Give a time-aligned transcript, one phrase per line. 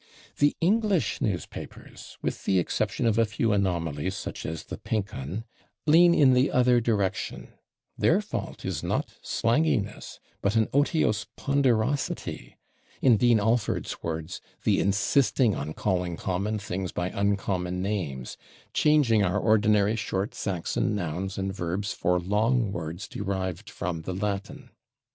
[0.39, 5.43] The English newspapers, with the exception of a few anomalies such as the /Pink Un/,
[5.85, 7.49] lean in the other direction;
[7.99, 12.57] their fault is not slanginess, but an otiose ponderosity
[12.99, 18.37] in Dean Alford's words, "the insisting on calling common things by uncommon names;
[18.73, 24.71] changing our ordinary short Saxon nouns and verbs for long words derived from the Latin."